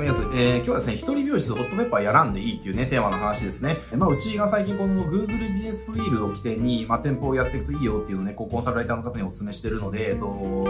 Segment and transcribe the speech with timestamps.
[0.00, 0.36] ちは、みやす。
[0.36, 3.78] えー、今日はですね、一人美容室ホットペッパーやらんでいいっていうね、テーマの話ですね。
[3.96, 10.26] まあ、うちが最近この Google ビジネスフリールを起点に、まあ、店舗をやっていくといいよっていうのをね、こう、コンサルライターの方にお勧めしてるので、えっと、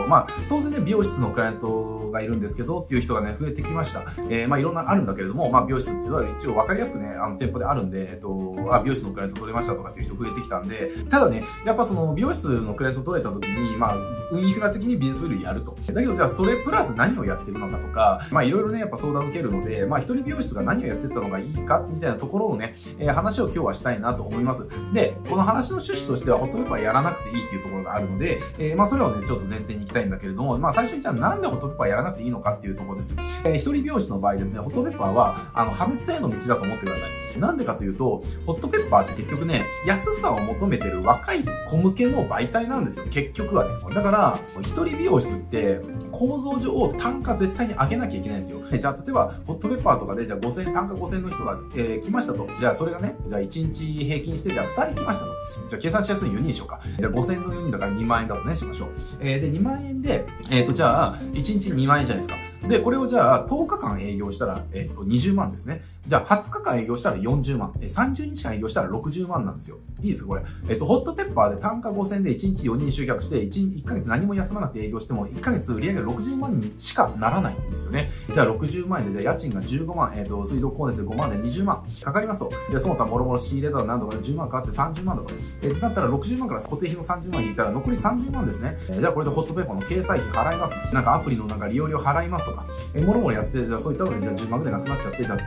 [0.08, 4.04] まあ、当然ね、美容室のクライアントがいるんですけど、っていう人がね、増えてきました。
[4.30, 13.96] えー、まあ、いろんなあるんだけれども、まあ、美容室っていうのは一応分かりやすくね、あの、店舗であるんで、えっと、あ、美容室のクライアント取れましたとかっていう人増えてきたんで、ただね、やっぱその、美容室のクライアント取れた時に、まあ、
[14.32, 15.76] インフラ的にビジネスフリールやると。
[15.86, 24.68] だけど、じゃあ、それプラス何をやってるのかとか、まあ、いろいろね、やっぱ相談受けるので、まあ、一人美容室が何をやってたのがいいか、みたいなところをね、えー、話を今日はしたいなと思います。
[24.92, 33.16] で、この話の趣旨としては、ホットペッパーやらなくていいっていうところがあるので、えー、まあ、それをね、ちょっと前提に行きたいんだけれども、まあ、最初にじゃあなんでホットペッパーやらなくていいのかっていうところです。
[33.44, 36.98] えー、一人美容師の場合ですね、ホットペッパーは、あの、破滅への道だと思ってくださ
[37.36, 37.40] い。
[37.40, 43.06] なんでかというと、ホットペッパーって結局ね、安さを求めてる若い子向けの媒体なんですよ。
[43.10, 43.94] 結局はね。
[43.94, 45.80] だから、一人美容室って、
[46.12, 48.60] 構造上単価絶対に上げなきゃいけないんですよ。
[48.78, 52.48] じゃあ、例えば、ホットペッパーとかで、じゃあ5000、単価5000の人が、えー、来ましたと。
[52.58, 55.32] じゃあ、それがね、じゃあ1日平均して、じゃあ2人来ましたと。
[55.68, 56.80] じゃあ、計算しやすい4人にしようか。
[56.98, 58.88] じゃあ、5000の4人だから2万円だとね、しましょう。
[59.20, 62.68] えー、で、2万円で、えっ、ー、と、じゃあ、1日2万円じゃないですか。
[62.68, 65.82] で、これをじゃあ、10日間営業したら、えっ、と、20万ですね。
[66.06, 67.72] じゃあ、20日間営業したら40万。
[67.80, 69.78] えー、30日間営業したら60万なんですよ。
[70.02, 70.42] いいですこれ。
[70.68, 78.10] えっ、と、ホットペッパーで単価5000で1日4人集客して、1, 1ヶ月何も休まなくて営業しても、1ヶ月売上が60万にしかならないんですよね。
[78.32, 82.50] じゃあ、60万円で、じゃあ、家賃が15万、えっ、と、水道光熱で5万で20万かかりますと。
[82.70, 85.34] で、その他もろもろ仕入れたら何とかで10万かかって30万だと。
[85.62, 88.76] えー、だったら60万から固定費の30万引いたら残り30万ですね。
[88.88, 90.94] えー、じゃあ、これでホットペッパーの掲載費払います。
[90.94, 92.66] なんかアプリのなんか利用料払いますとか。
[92.94, 95.38] えー、もろもろやって、じゃあそういったので、じゃあ10万ぐらいなくなっちゃって、じゃあ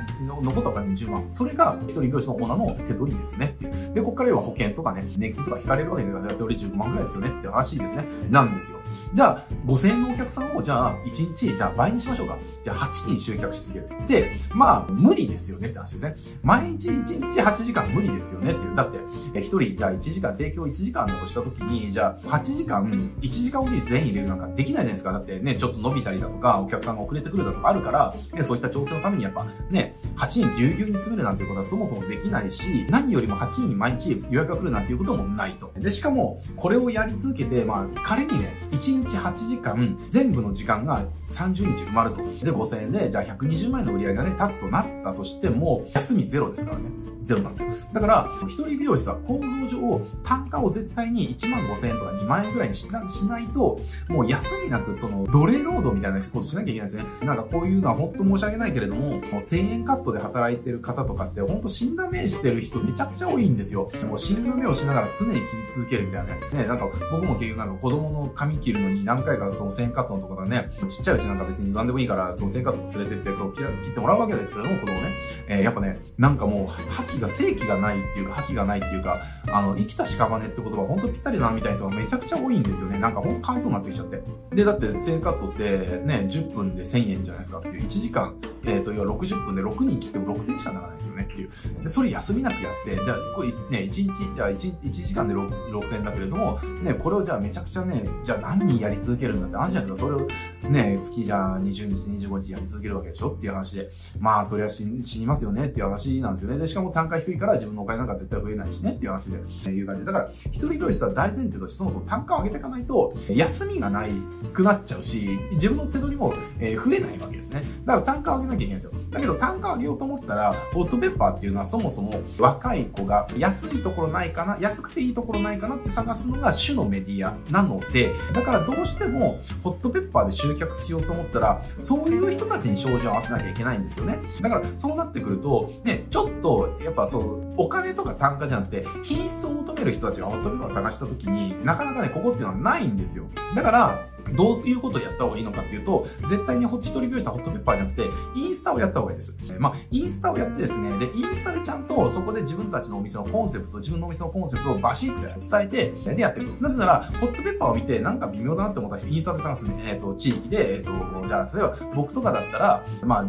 [0.41, 1.27] 残ったから20万。
[1.31, 3.55] それが一人美容師のオーナーの手取りですね。
[3.93, 8.05] で、ここから要は保険とかね、年金とか引かれるわけですから、手取り15万ぐらいですよねって話ですね。
[8.30, 8.80] なんですよ。
[9.13, 12.37] じゃあ、5000円のお客さんを、じゃあ、1日、じゃあ倍にしましょうか。
[12.63, 14.08] じゃあ、8人集客し続ける。
[14.08, 16.15] で、まあ、無理ですよねって話ですね。
[16.43, 18.76] 毎日1日8時間無理ですよねっていう。
[18.76, 18.99] だって、
[19.33, 25.11] え、1人、じゃあ1時間、提供1時間だとしたときに、じゃあ、8時間、1時間おきに全員入れるなんかできないじゃないですか。
[25.11, 35.71] だってね、ちょっと伸びたりだとか、お客さんが遅れてくるだとかあるから、ね、そういった調整のためにやっぱね、8人ぎゅうぎゅうに詰めるなんていうことはそもそもできないし、何よりも8人毎日予約が来るなんていうこともないと。
[35.77, 42.17] で、しかも、これをやり続けて、まあ、仮にね、1日8時間、全部の時間が30日埋まると。
[42.17, 46.89] で、5000円で、じゃあ100 120万円の売り上げがね、立つとなったとしても、休みゼロですからね。
[47.29, 47.69] ゼロなんですよ。
[47.93, 57.05] だから、一人美容師は構造上、単価を絶対に1万5千円とか2万円ぐらいにしなしないと、もう休みなく、その、奴隷労働みたいなことしなきゃいけないですね。
[57.21, 63.91] なんかこういうのは本当申し訳ないけれども、もう1000円カットで働いてる方とかって、本当死んだ目してる人めちゃくちゃ多いんですよ。
[64.07, 66.39] もう死んだ目をしながら常に切り続けるみたいなね。
[66.53, 75.11] ね、なんか僕も結局なんか子供の髪切るのに何回かその1000円カットのところだね、ちっちゃいうちなんか別に何でもいいから、その1000円カット連れてってこう切ってもらうわけですけれども、子供ね。
[75.47, 79.17] えー、やっぱね、なんかもう、覇気が、正気がないっていうか、覇気がないっていうか、
[79.52, 82.99] あの、生きた屍って言葉本当ぴったりなみたいな人がめちゃくちゃ多いんですよね。
[82.99, 84.21] なんかほんとかわいそうになってきちゃって。
[84.55, 88.35] で、だって全カットってね、10分で1000円じゃないですかっていう1時間、
[88.65, 91.49] えっ、ー、と、要は60分で6人切っても6000しかならないですよねっていう。
[91.83, 100.08] で、それ休みなくやって、じゃあ、これね、1日、じゃあ 1, 1時間で6000円だけれども、ね、これをじゃあめちゃくちゃね、じゃあ何人やり続けるんだって話じゃないですか。
[100.08, 103.89] それをね、月じゃあ20日、25日やり続けるわけでしょっていう話で。
[104.19, 106.58] まあ、それは死にますよねっていう話なんですよね。
[106.58, 110.08] で、しかも単価低いから自分のお金なんか絶対増えないしねっていう話で、えいう感じで。
[110.08, 114.10] だから、一人美容室は大前提としてそもそも単価を上げていかないと、休みがない
[114.54, 117.64] くなっちゃうし、自分の手取りも、え増えないわけですね。
[117.86, 119.08] だから単価を上げなきゃいけないんですよ。
[119.09, 134.19] だけど単価上げようと思ったら、ホットペッパーっていうのはそもそも若い子が安いところないかな、安くていいところないかなって探すのが主のメディアなので、だからどうしてもホットペッパーで集客しようと思ったら、そういう人たちに照準を合わせなきゃいけないんですよね。
[134.42, 143.25] だからそうなってくると、ね、ちょっとやっぱそう、お金とか単価じゃなくて、品質を求める人たちがホットペッパーを探した時に、なかなかね、ここっていうのはないんですよ。
[143.56, 148.03] だから、どういうことをやった方がいいのかっていうと、絶対にホッチ取り美容したホットペッパーじゃなくて、
[148.35, 149.35] インスタをやった方がいいです。
[149.57, 155.67] まあ、インスタをやってですね、で、インスタでちゃんとそこで自分たちのお店のコンセプト、自分のお店のコンセプトをバシッて伝え
[156.03, 156.61] て、でやっていく。
[156.61, 163.25] なぜなら、ホットペッパーを見てなんか微妙だなって思った人、インスタで探すね、えっ、ー、と、地域で、えっ、ー、と、じゃあ、例えば僕とかだったら、まあ、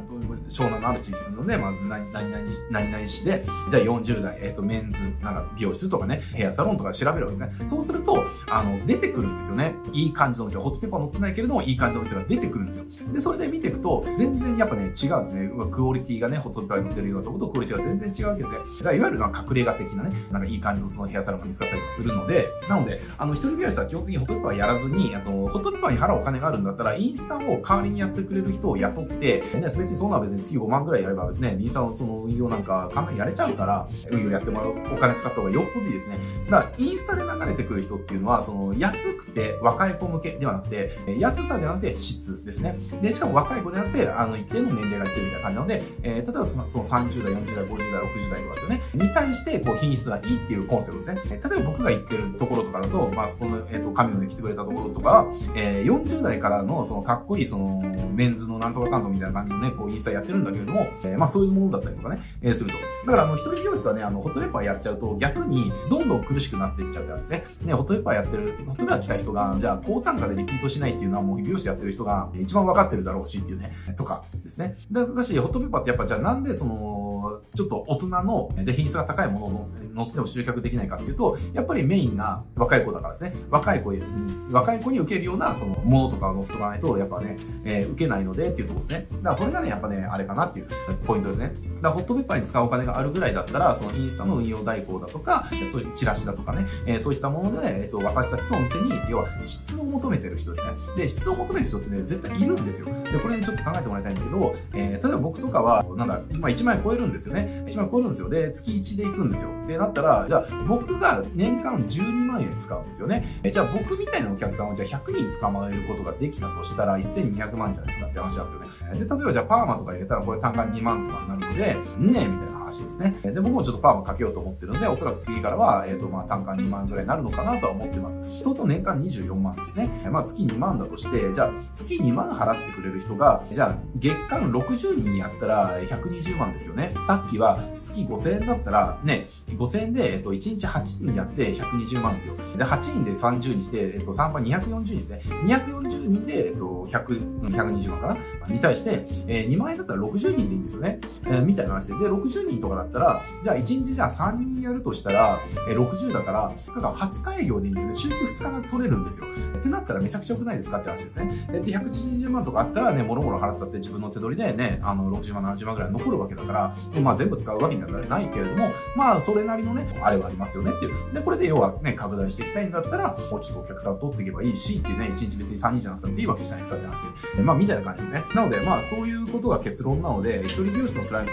[0.48, 2.38] 湘南のある地域するので、まあ、何々、
[2.70, 7.68] 何々市で、じゃあ40代、えっ、ー、と、メンズ、なんか美容室とかね、ヘアサロンとか調べるわけですね。
[7.68, 9.74] そうすると、あの、出てくるんですよね。
[9.92, 10.58] いい感じのお店。
[10.58, 12.84] ホットペッパー乗ってないけれども、いい感じのお店が出てくるんですよ。
[13.12, 14.94] で、それで見ていくと、全然やっぱね、違うんで
[15.24, 15.50] すね。
[15.70, 18.58] クオリティがね、ホットペッパーに似てるようなとことクオリティが全然違うわけですね。
[18.58, 36.18] だからいわゆるなんか隠れ家的なね、なんかいい感じのそのヘアサロンが見つかったりするので、なので、あの、一人美容室は基本的にホットペッパーやらずに、あの、ホットペッパーに払うお金があるんだったら、インスタを代わりにやってくれる人を雇って、ね、別にそんな別に月5万ぐらいやればね、インスタのその運用なんか簡単にやれちゃうから、運用やってもらうお金使った方がよっぽどいいですね。
[36.50, 42.78] だから、インスタで流れてくる人っていうのは、その、安くて若い子向けではなくて、安さではなくて質ですね。
[43.02, 48.80] で、しかも若い子ではなくて、あの、一定の年齢がいってるみたいな感じなので、えー、例えばその30代、40代、50代、60代とかですよね。
[48.94, 51.20] に対して、こう、品質がいいっていうコンセプトですね。
[51.30, 57.80] 例えば僕が行ってるところとかだと、まあ、そこの、えっ、ー、と、神野で来てくれたところとか、えー、40代からの、その、かっこいい、その、
[58.14, 62.76] メンズのなんとかカントみたいな感じのね、こう、インスタやってるんだけれども、えー、まあ、そういうものだったりとかね、えー、すると。
[63.06, 67.44] だから、あの、一人美容室はね、あの、ホットペッパーやっちゃうと、逆に、どんどん苦しくなっていっちゃってですね。
[67.64, 74.76] ね、ホットペッパーやってる、ホットペッパー来た人が、じゃあ、高単価でリピートしないっていうのは、もう、美容師やってる人が、一番分かってるだろうしっていうね、とかですね。
[74.90, 77.09] だだし、ホットペッパーってやっぱ、じゃあなんでその、
[77.54, 83.34] ちょっと大人の、で、品質が高いものを乗せても集客できないかっていうと、やっぱりメインが若い子だからですね。
[83.50, 84.02] 若い子に、
[84.50, 89.06] 若い子に受けるような、その、ものとかを載せとかないと、やっぱね、えー、受けないのでっていうところですね。
[89.10, 90.68] だからそれがね、やっぱね、あれかなっていう
[91.06, 91.52] ポイントですね。
[91.82, 100.72] だからホットペッパーに使うお金があるぐらいだったら、そのインスタの運用代行だとか、そういうチラシだとかね、えー、そういったもので、えっ、ー、と、私たちのお店に、要は質を求めてる人ですね。
[100.96, 102.88] で、質を求める人ってね、絶対いるんですよ。
[103.12, 107.64] で、これね、ちょっと考えてもらいたいんだけど、えー、例えば僕とかは、なんだ、今1万円超えるんですよね。
[107.66, 108.28] 1万円超えるんですよ。
[108.28, 109.50] で、月1で行くんですよ。
[109.66, 113.40] で、なったら、じゃあ、僕が年間12万円使うんですよね。
[113.42, 118.68] えじゃあ、僕みたいなお客さんをじゃあ100人捕まえることができたとしたら、1200万じゃないですかって話なんですよね。
[118.92, 123.18] で、例えばじゃあ、パーマとか入れたら、これ単価2万とかになるので、ねえ、みたいな話ですね。
[123.24, 128.24] で、僕もちょっとパーマかけようと思ってるので、おそらく次からは、えっ、ー、と、まあ、単価2万ぐらいになるのかなとは思ってます。
[128.24, 129.88] そうすると年間24万ですね。
[130.10, 136.92] まあ、月2万だとして、じゃあ、月2万払ってくれる人が、じゃあ、月間60人やったら120万ですよね。
[137.06, 142.36] さっきは月5000円だったら、ね、5000円で、えっと、1日8人やって120万ですよ。
[142.56, 145.22] で、8人で30にして、えっと、3倍240人ですね。
[145.44, 148.16] 240人で、えっと、100、120万かな？
[148.48, 150.98] に対して、えー、2万円だったら60人でいいんですよね。
[151.26, 151.94] えー、みたいな話で。
[151.94, 157.94] で、60人とかだったら、じゃあ1日じゃあ3人やるとしたら、えー、60だから、2日間20日営業でいいんですよね。
[157.94, 159.26] 週休2日が取れるんですよ。
[159.58, 161.46] ってなったらめちゃくちゃ良くないですかって話ですね。
[161.52, 171.14] で、180万とかあったらね、もろもろ払ったって自分の手取りでね、あの、60万、70万ぐらい残るわけだから、まあ全部使うわけにはないけれども、まあそれなりのね、あれはありますよねっていう。
[171.14, 177.42] で、これで要はね、拡大していきたいんだったら、もうちょっとお客さん取っていけばいいしっていうね、1日別に3人じゃなくてもいいわけじゃないですかって話で。
[177.42, 178.24] まあみたいな感じですね。
[178.34, 181.28] なので、まあそういうことが結論なので、一人美容師のクライアン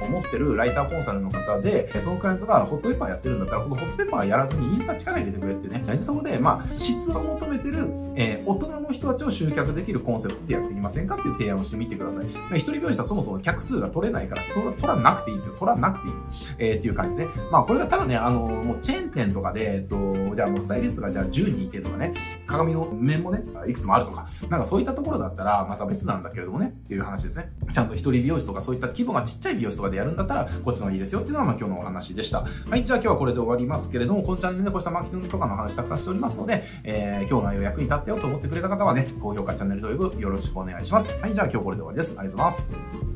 [0.00, 5.82] トを持ってるライターコンサルの方で、そのクライアントがホットペッパーやってるんだったら、このホットペッパーやらずにインスタ力入れてくれってね。
[5.84, 12.26] で、そこで、まあ、質を求めてる、えー、大人の人たちを集客できるコンセプトでやっていきませんかっていう提案をしてみてください。
[12.54, 15.54] 一人美容師はそもそも客数が取れないから、取らななくていいですよ。
[15.54, 16.14] 取らなくていい。
[16.58, 17.34] えー、っていう感じですね。
[17.50, 22.14] まあ、これがただね、あの、もうチェーン店とかで、えっと、じゃあもうスタイリストがじゃあ10人いてとかね、
[22.46, 27.52] 鏡の面もね、いくつもあるとか、なんかそういったところだったら、また別なんだけれどもね、っていう話ですね。
[27.72, 32.44] ちゃんと一人美容師とかそういった規模がちっちゃい美容師とかでやるんだったら、こっちの方がいいですよっていうのがまあ今日のお話でした。
[32.68, 41.18] はい、じゃあ今日はこれで終わりますけれども、このチャンネルでこうしたマーケティングとかの話たくさんしておりますので、えー、今日の内容役に立ってよと思ってくれた方はね、高評価、チャンネル登録よろしくお願いします。
[41.20, 42.16] はい、じゃあ今日これで終わりです。
[42.18, 42.58] ありがとうござい
[43.00, 43.09] ます。